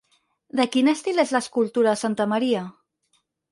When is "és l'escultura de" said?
1.25-2.01